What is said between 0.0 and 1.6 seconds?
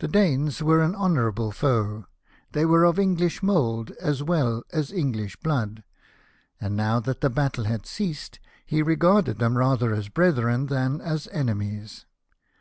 The Danes were an honourable